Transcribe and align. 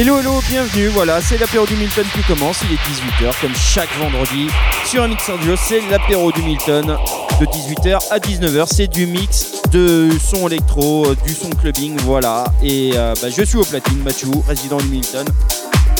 Hello, 0.00 0.18
hello, 0.18 0.40
bienvenue. 0.48 0.86
Voilà, 0.86 1.20
c'est 1.20 1.36
l'apéro 1.36 1.66
du 1.66 1.76
Milton 1.76 2.06
qui 2.14 2.22
commence. 2.22 2.62
Il 2.64 2.72
est 2.72 3.28
18h, 3.28 3.38
comme 3.38 3.54
chaque 3.54 3.94
vendredi. 3.98 4.48
Sur 4.86 5.06
MX 5.06 5.28
Radio, 5.28 5.54
c'est 5.56 5.82
l'apéro 5.90 6.32
du 6.32 6.40
Milton 6.40 6.96
de 7.38 7.44
18h 7.44 7.98
à 8.10 8.18
19h. 8.18 8.66
C'est 8.66 8.86
du 8.86 9.04
mix 9.04 9.60
de 9.70 10.08
son 10.18 10.48
électro, 10.48 11.04
euh, 11.08 11.16
du 11.26 11.34
son 11.34 11.50
clubbing, 11.50 11.98
voilà. 11.98 12.44
Et 12.62 12.92
euh, 12.94 13.12
bah, 13.20 13.28
je 13.28 13.42
suis 13.42 13.58
au 13.58 13.62
platine, 13.62 14.02
Mathieu, 14.02 14.28
résident 14.48 14.78
du 14.78 14.86
Milton. 14.88 15.26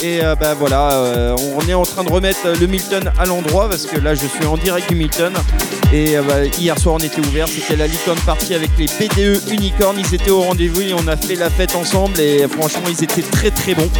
Et 0.02 0.24
euh, 0.24 0.34
bah 0.34 0.54
voilà, 0.54 0.92
euh, 0.92 1.36
on 1.56 1.68
est 1.68 1.74
en 1.74 1.82
train 1.82 2.04
de 2.04 2.10
remettre 2.10 2.48
le 2.58 2.66
Milton 2.66 3.12
à 3.18 3.26
l'endroit 3.26 3.68
parce 3.68 3.84
que 3.84 3.98
là 3.98 4.14
je 4.14 4.26
suis 4.26 4.46
en 4.46 4.56
direct 4.56 4.88
du 4.88 4.94
Milton. 4.94 5.32
Et 5.92 6.16
euh, 6.16 6.22
bah, 6.22 6.46
hier 6.58 6.78
soir 6.78 6.94
on 6.94 7.04
était 7.04 7.20
ouvert, 7.20 7.46
c'était 7.48 7.76
la 7.76 7.86
Licorne 7.86 8.18
Party 8.20 8.54
avec 8.54 8.70
les 8.78 8.86
BDE 8.86 9.42
Unicorn. 9.50 9.98
Ils 9.98 10.14
étaient 10.14 10.30
au 10.30 10.40
rendez-vous 10.40 10.80
et 10.80 10.94
on 10.94 11.06
a 11.06 11.18
fait 11.18 11.34
la 11.34 11.50
fête 11.50 11.76
ensemble 11.76 12.18
et 12.18 12.48
franchement 12.48 12.88
ils 12.88 13.04
étaient 13.04 13.20
très 13.20 13.50
très 13.50 13.74
bons. 13.74 13.90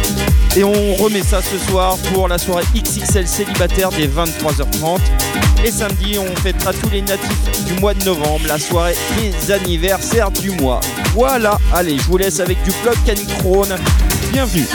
Et 0.55 0.63
on 0.63 0.95
remet 0.95 1.21
ça 1.21 1.39
ce 1.41 1.59
soir 1.69 1.97
pour 2.11 2.27
la 2.27 2.39
soirée 2.39 2.65
XXL 2.75 3.27
célibataire 3.27 3.89
des 3.89 4.07
23h30. 4.07 4.99
Et 5.63 5.69
samedi 5.69 6.17
on 6.17 6.35
fêtera 6.41 6.73
tous 6.73 6.89
les 6.89 7.03
natifs 7.03 7.65
du 7.67 7.79
mois 7.79 7.93
de 7.93 8.03
novembre, 8.05 8.47
la 8.47 8.57
soirée 8.57 8.95
des 9.19 9.51
anniversaires 9.51 10.31
du 10.31 10.49
mois. 10.49 10.79
Voilà, 11.13 11.59
allez 11.71 11.99
je 11.99 12.03
vous 12.05 12.17
laisse 12.17 12.39
avec 12.39 12.63
du 12.63 12.71
bloc 12.81 12.95
Canicrone. 13.05 13.75
Bienvenue. 14.31 14.65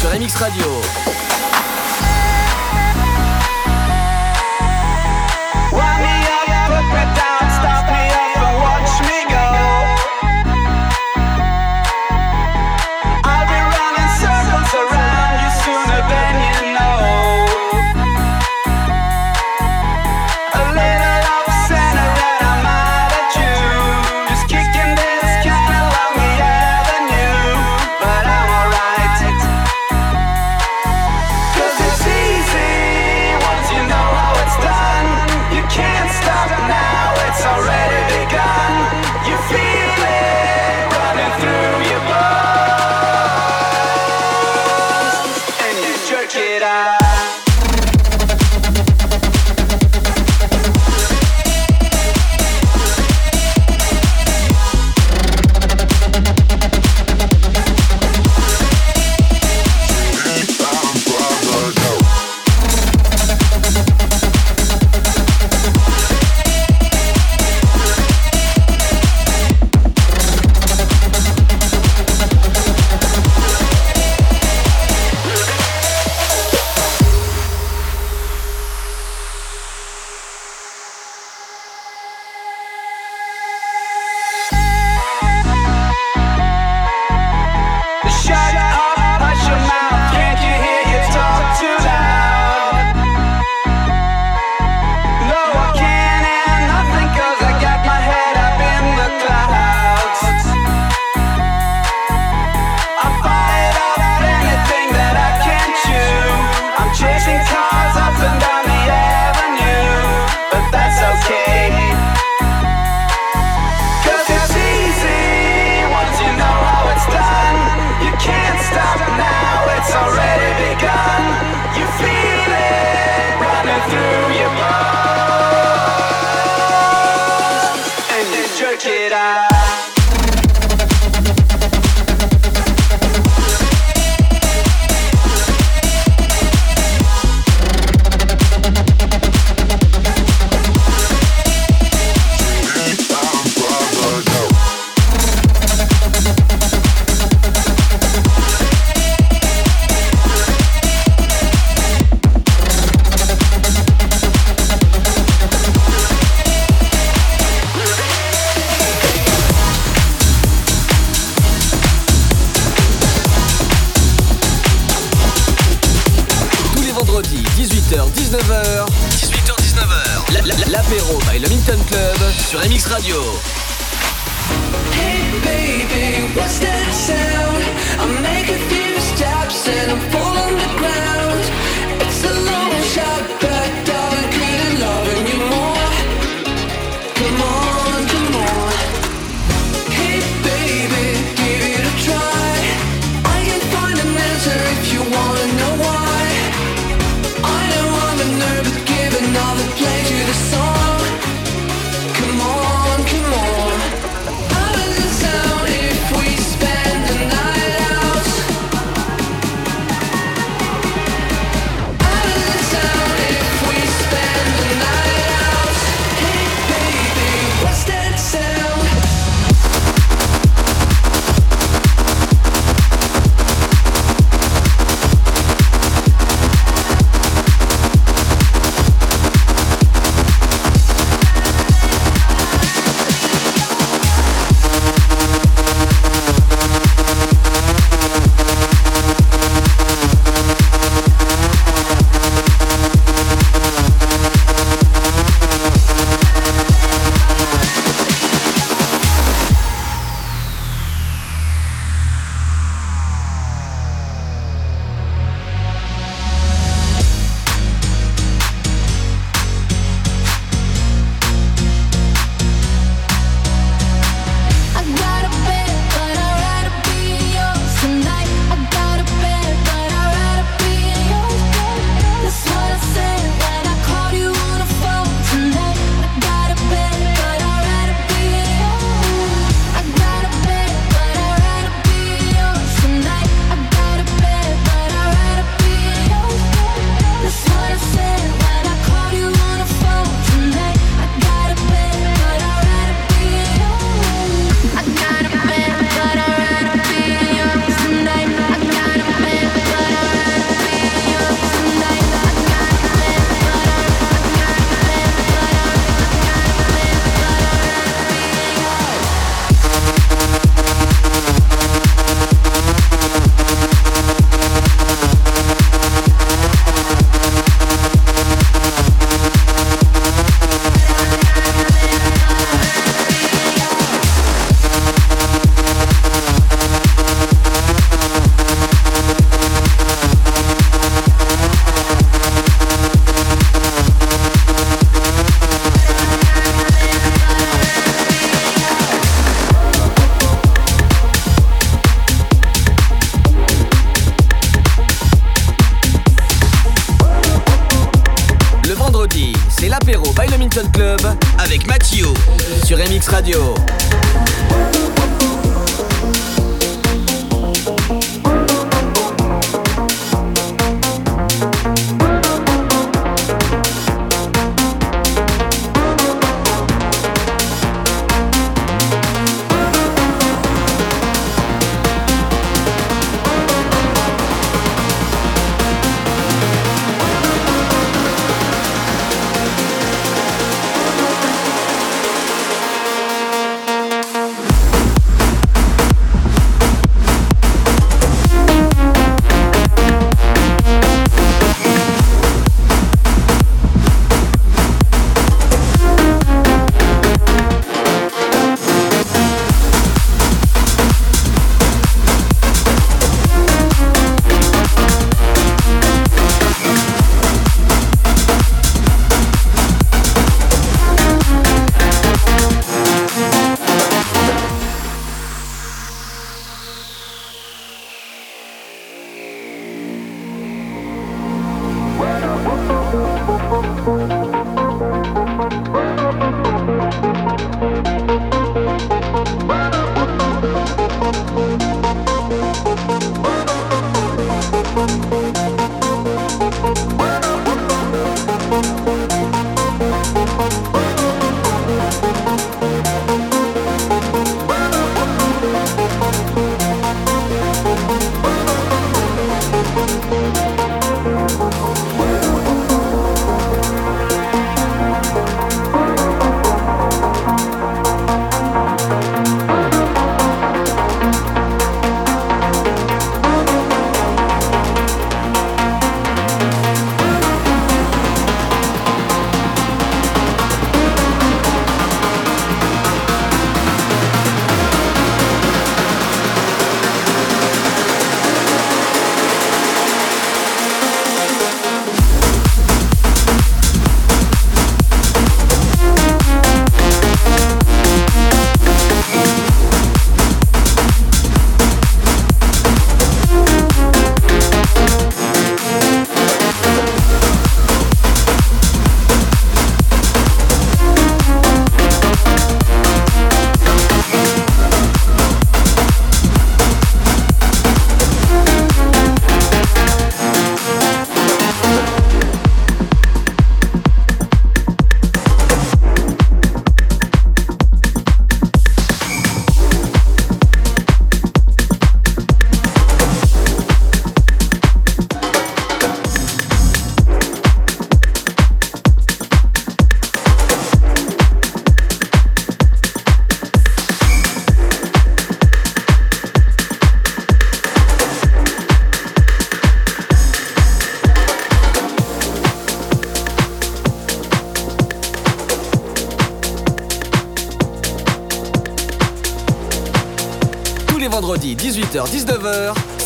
sur 0.00 0.08
MX 0.08 0.34
Radio. 0.36 1.39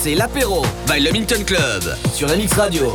C'est 0.05 0.15
l'apéro 0.15 0.61
by 0.87 1.01
le 1.01 1.11
Minton 1.13 1.43
Club 1.47 1.97
sur 2.13 2.29
MX 2.29 2.53
Radio. 2.59 2.95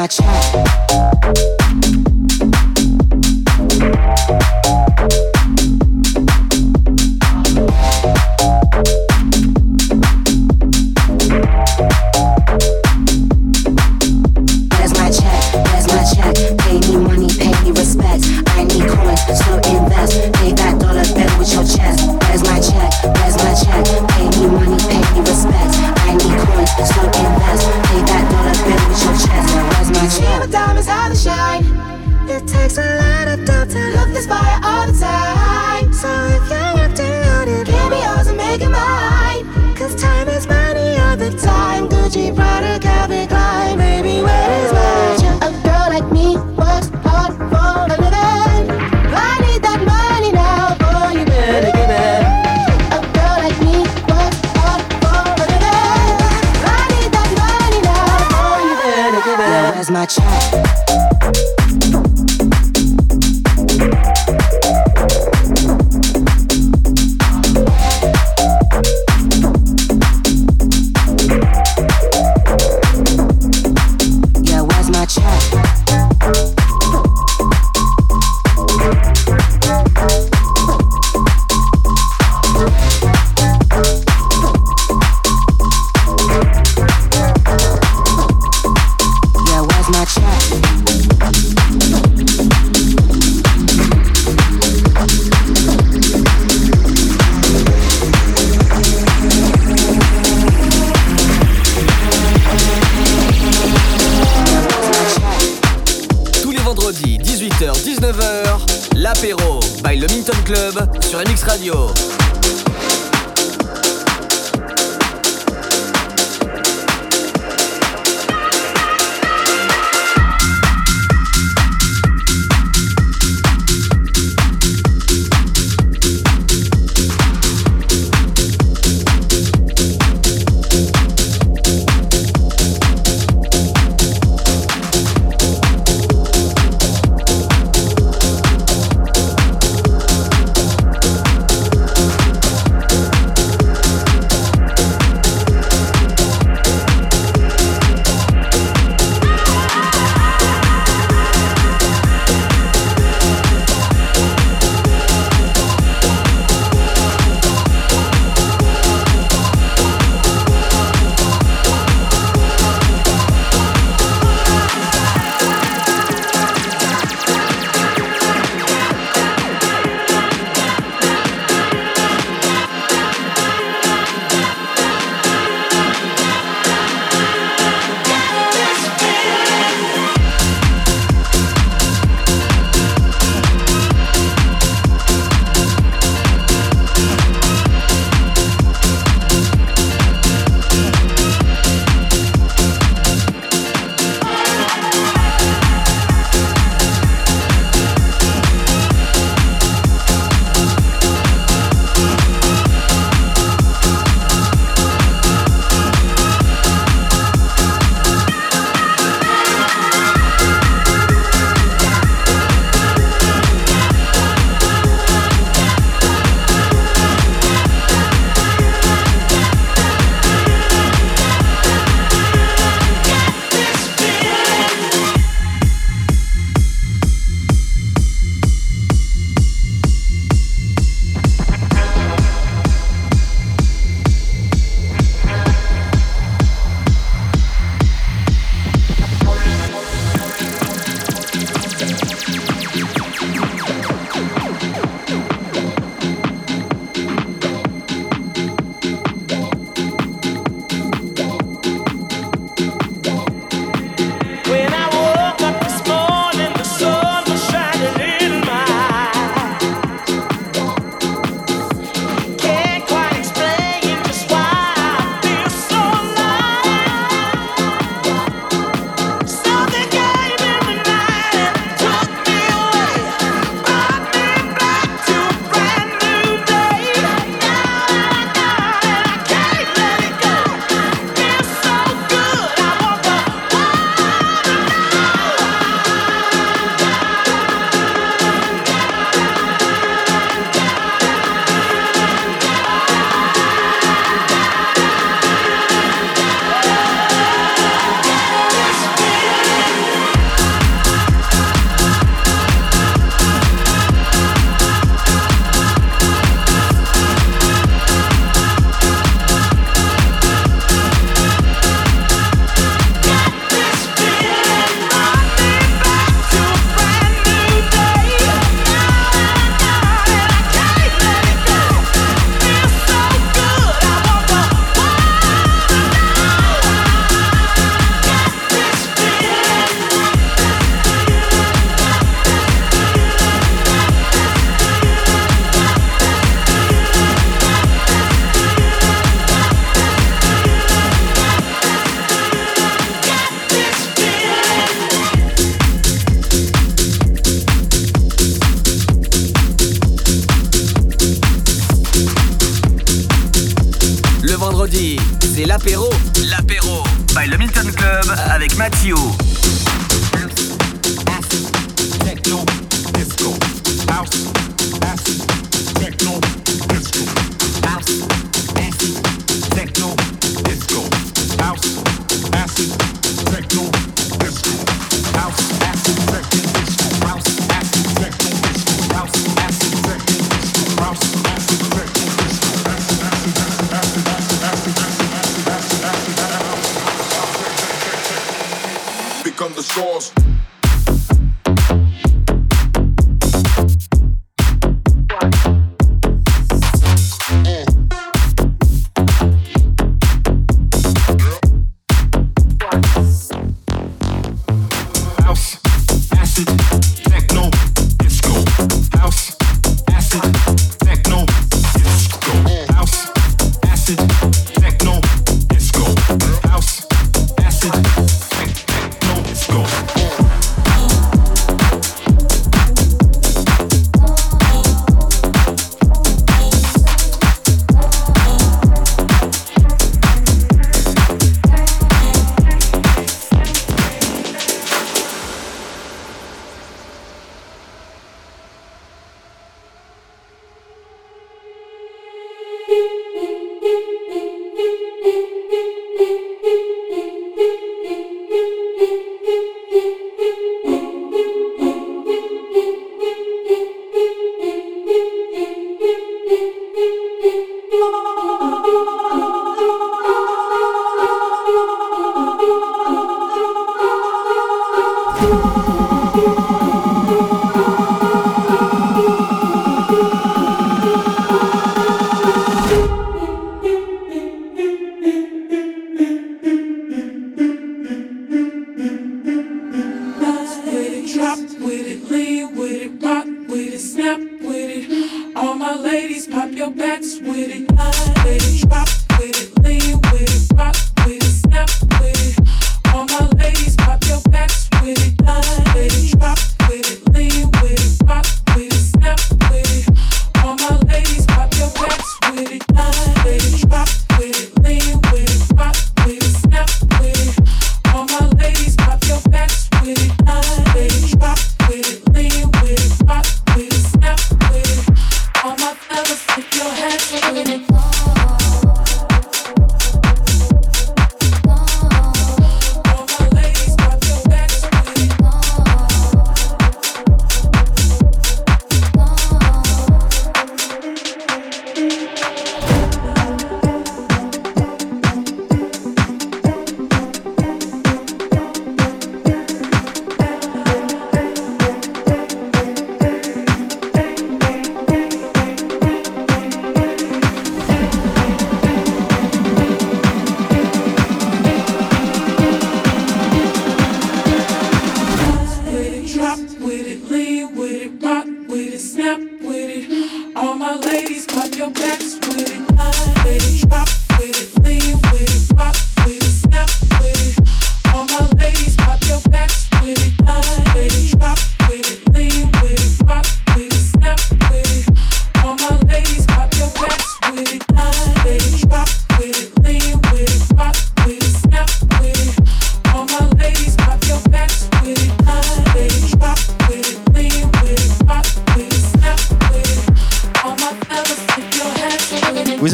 My 0.00 0.06
check. 0.06 0.69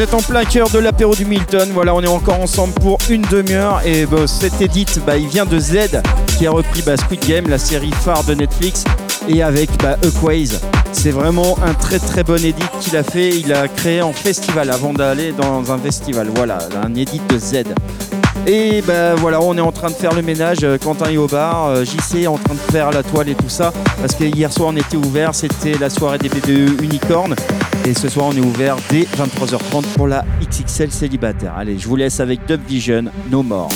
Plein 0.04 0.44
cœur 0.44 0.68
de 0.68 0.78
l'apéro 0.78 1.14
du 1.14 1.24
Milton. 1.24 1.70
Voilà, 1.72 1.94
on 1.94 2.02
est 2.02 2.08
encore 2.08 2.40
ensemble 2.40 2.74
pour 2.74 2.98
une 3.08 3.22
demi-heure. 3.22 3.80
Et 3.86 4.04
bah, 4.04 4.26
cet 4.26 4.60
edit, 4.60 4.86
bah, 5.06 5.16
il 5.16 5.26
vient 5.26 5.46
de 5.46 5.58
Z, 5.58 6.02
qui 6.36 6.46
a 6.46 6.50
repris 6.50 6.82
bah, 6.82 6.96
Squid 6.96 7.26
Game, 7.26 7.48
la 7.48 7.58
série 7.58 7.92
phare 8.04 8.24
de 8.24 8.34
Netflix, 8.34 8.84
et 9.28 9.42
avec 9.42 9.70
bah, 9.82 9.96
C'est 10.92 11.10
vraiment 11.10 11.56
un 11.64 11.72
très 11.72 11.98
très 11.98 12.24
bon 12.24 12.44
edit 12.44 12.62
qu'il 12.80 12.96
a 12.96 13.02
fait. 13.02 13.30
Il 13.38 13.52
a 13.54 13.68
créé 13.68 14.02
en 14.02 14.12
festival 14.12 14.70
avant 14.70 14.92
d'aller 14.92 15.32
dans 15.32 15.72
un 15.72 15.78
festival. 15.78 16.28
Voilà, 16.34 16.58
un 16.82 16.94
edit 16.94 17.22
de 17.30 17.38
Z. 17.38 17.64
Et 18.48 18.80
ben 18.80 19.16
voilà, 19.16 19.40
on 19.42 19.56
est 19.56 19.60
en 19.60 19.72
train 19.72 19.88
de 19.88 19.94
faire 19.94 20.14
le 20.14 20.22
ménage. 20.22 20.58
Euh, 20.62 20.78
Quentin 20.78 21.10
est 21.10 21.16
au 21.16 21.26
bar, 21.26 21.66
euh, 21.66 21.84
JC 21.84 22.22
est 22.22 22.26
en 22.28 22.38
train 22.38 22.54
de 22.54 22.60
faire 22.60 22.92
la 22.92 23.02
toile 23.02 23.28
et 23.28 23.34
tout 23.34 23.48
ça. 23.48 23.72
Parce 24.00 24.14
que 24.14 24.22
hier 24.22 24.52
soir 24.52 24.70
on 24.72 24.76
était 24.76 24.96
ouvert, 24.96 25.34
c'était 25.34 25.76
la 25.78 25.90
soirée 25.90 26.18
des 26.18 26.28
BBE 26.28 26.80
Unicorn. 26.80 27.34
Et 27.84 27.92
ce 27.94 28.08
soir, 28.08 28.26
on 28.30 28.36
est 28.36 28.40
ouvert 28.40 28.76
dès 28.88 29.02
23h30 29.02 29.82
pour 29.96 30.06
la 30.06 30.24
XXL 30.40 30.92
célibataire. 30.92 31.54
Allez, 31.56 31.76
je 31.78 31.88
vous 31.88 31.96
laisse 31.96 32.20
avec 32.20 32.46
Dub 32.46 32.60
Vision, 32.66 33.06
No 33.30 33.42
More. 33.42 33.68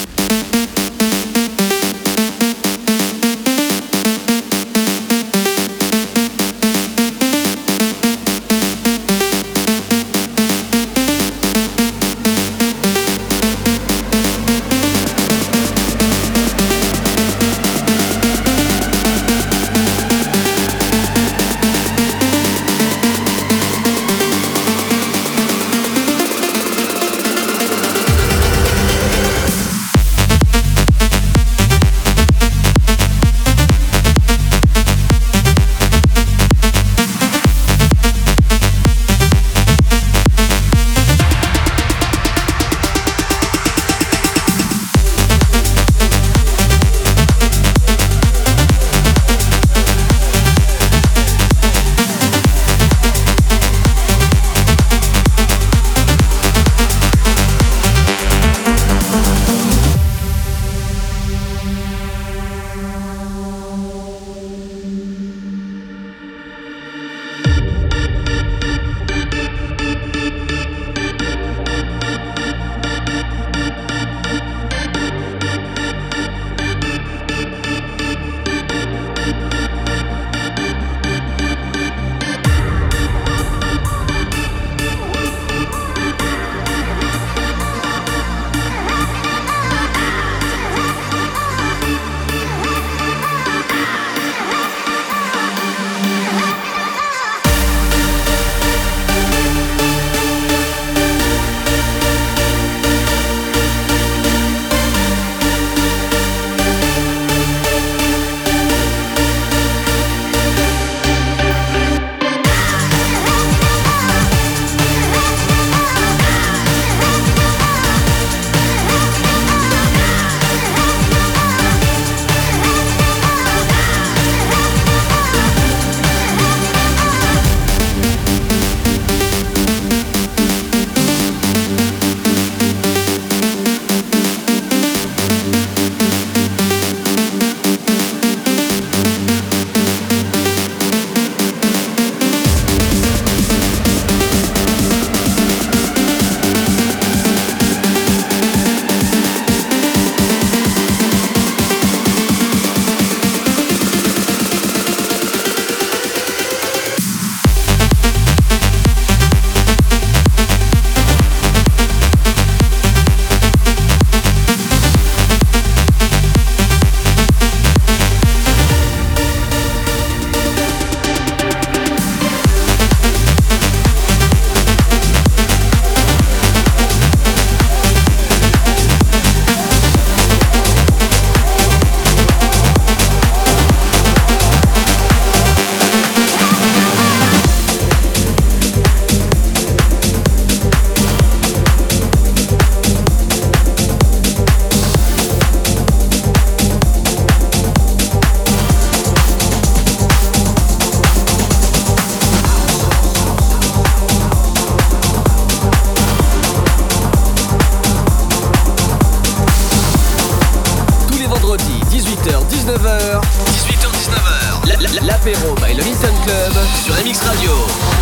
sur 216.90 217.04
MX 217.04 217.20
Radio. 217.22 217.99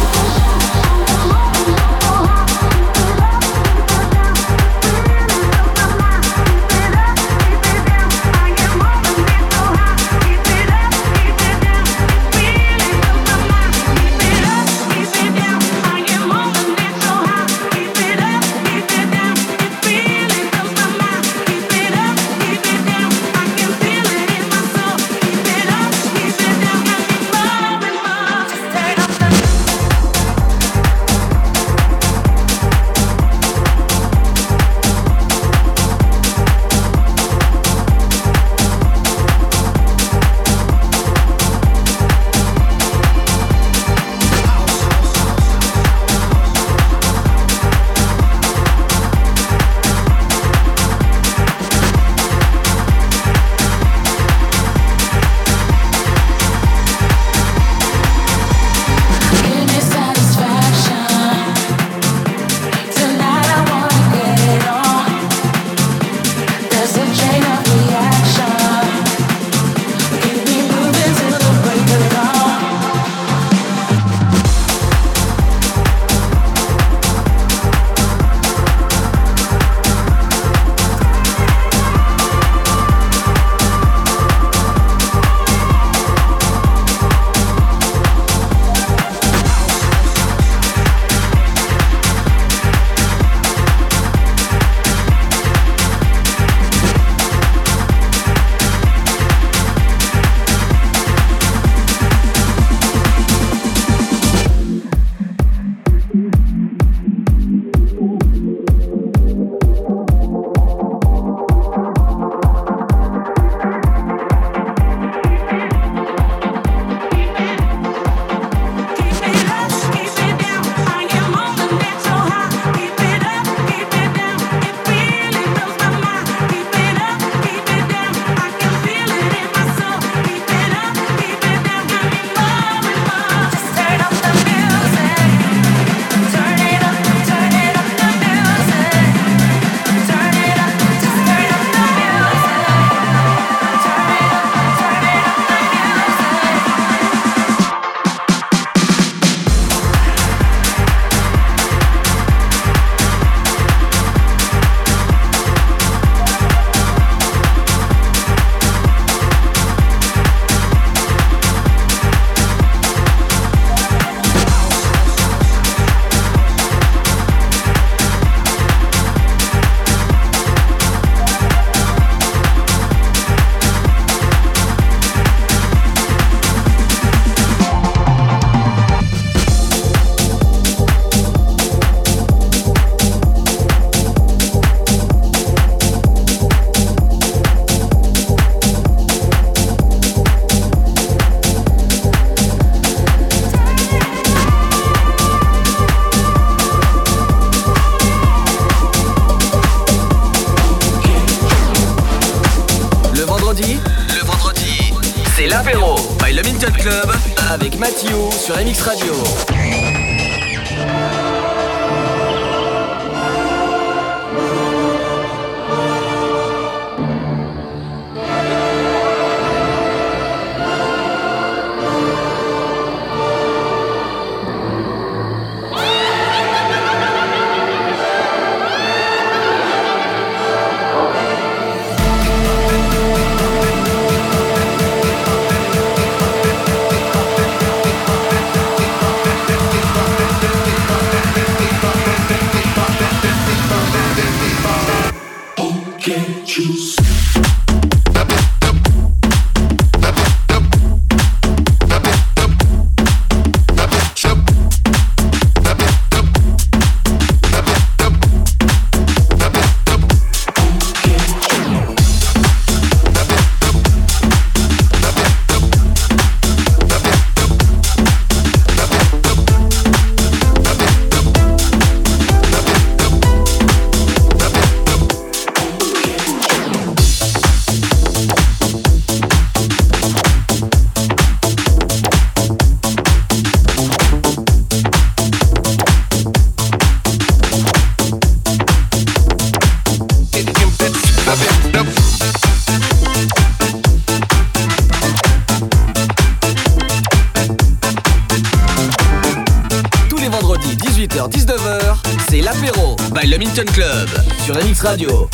Radio. 304.82 305.27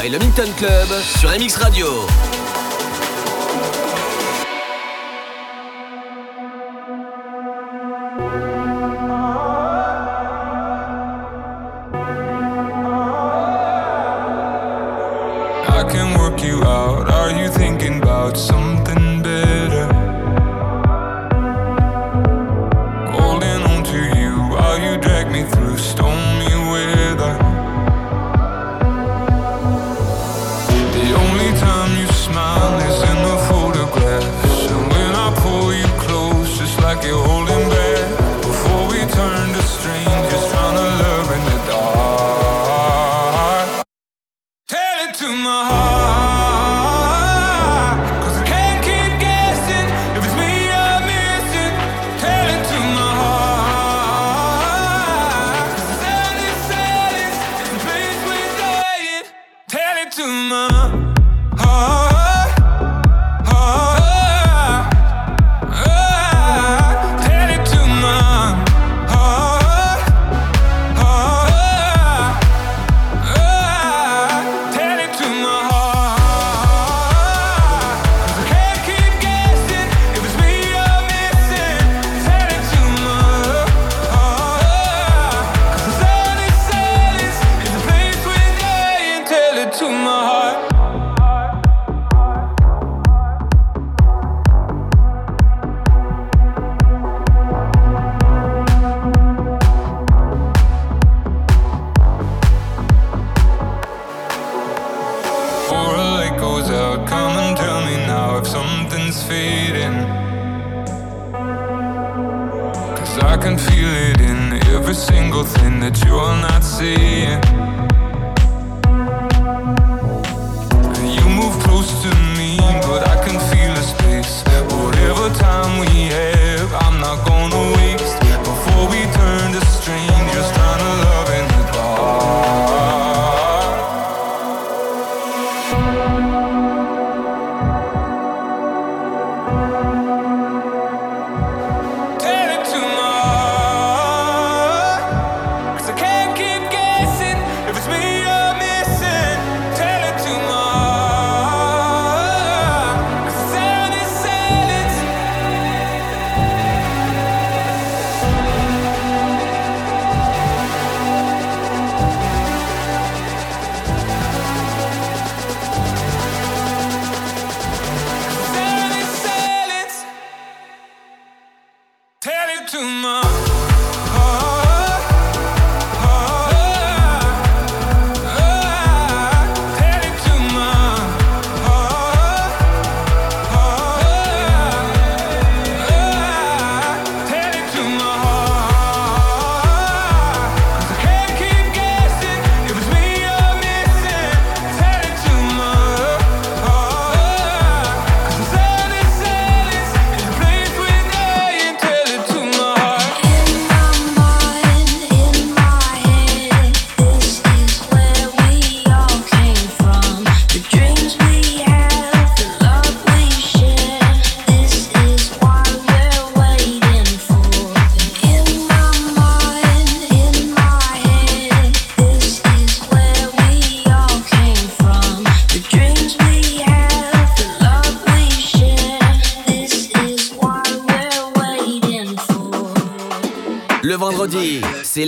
By 0.00 0.08
le 0.08 0.18
Minton 0.18 0.50
Club 0.56 0.88
sur 1.18 1.30
MX 1.30 1.56
Radio. 1.56 2.29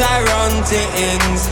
I 0.00 0.22
run 0.22 0.62
things. 0.64 1.48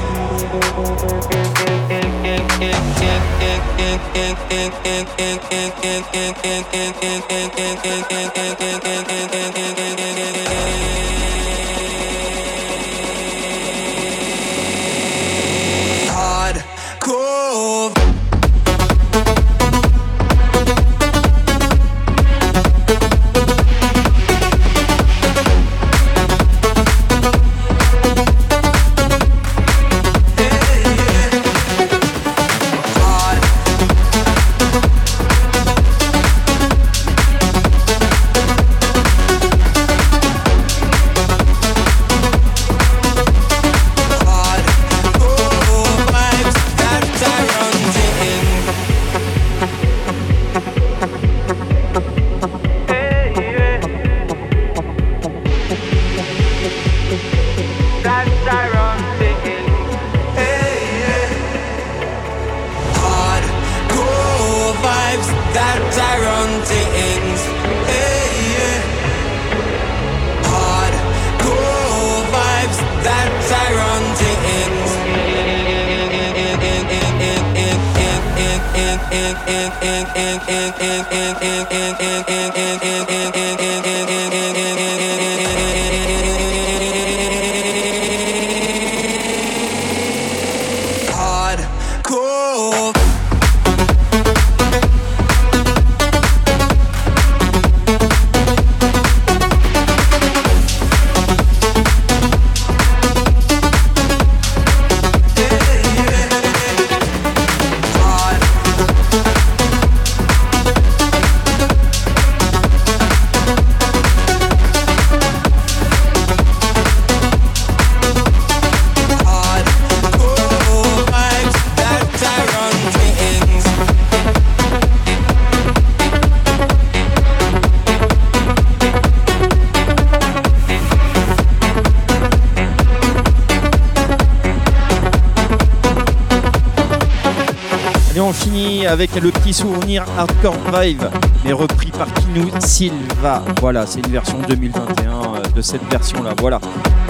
Souvenir 139.97 140.19
Hardcore 140.19 140.57
Vibe, 140.73 141.03
mais 141.45 141.53
repris 141.53 141.91
par 141.91 142.13
Kinou 142.15 142.49
Silva. 142.61 143.43
Voilà, 143.61 143.87
c'est 143.87 144.01
une 144.01 144.13
version 144.13 144.39
2021 144.49 145.11
euh, 145.11 145.41
de 145.55 145.63
cette 145.63 145.83
version-là. 145.85 146.35
Voilà. 146.39 146.61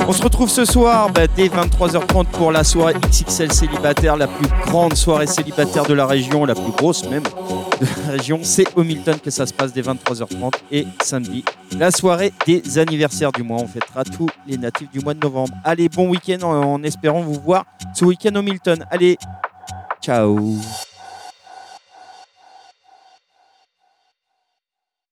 On 0.07 0.13
se 0.13 0.23
retrouve 0.23 0.49
ce 0.49 0.65
soir 0.65 1.11
bah, 1.11 1.27
dès 1.27 1.49
23h30 1.49 2.27
pour 2.27 2.53
la 2.53 2.63
soirée 2.65 2.95
XXL 2.95 3.53
célibataire, 3.53 4.17
la 4.17 4.29
plus 4.29 4.47
grande 4.67 4.95
soirée 4.95 5.27
célibataire 5.27 5.85
de 5.85 5.95
la 5.95 6.07
région, 6.07 6.45
la 6.45 6.55
plus 6.55 6.73
grosse 6.73 7.09
même 7.09 7.25
de 7.81 7.87
la 8.07 8.13
région. 8.13 8.41
C'est 8.43 8.67
au 8.77 8.85
Milton 8.85 9.19
que 9.19 9.31
ça 9.31 9.47
se 9.47 9.53
passe 9.53 9.73
dès 9.73 9.83
23h30 9.83 10.53
et 10.71 10.87
samedi. 11.03 11.45
La 11.79 11.91
soirée 11.91 12.33
des 12.47 12.79
anniversaires 12.79 13.33
du 13.33 13.43
mois. 13.43 13.59
On 13.61 13.67
fêtera 13.67 14.05
tous 14.05 14.29
les 14.47 14.59
natifs 14.59 14.91
du 14.91 15.01
mois 15.01 15.15
de 15.15 15.21
novembre. 15.21 15.55
Allez, 15.65 15.89
bon 15.89 16.09
week-end 16.09 16.43
en, 16.43 16.75
en 16.75 16.83
espérant 16.83 17.21
vous 17.21 17.41
voir 17.41 17.65
ce 17.95 18.05
week-end 18.05 18.35
au 18.37 18.43
Milton. 18.43 18.85
Allez, 18.91 19.17
ciao 20.01 20.57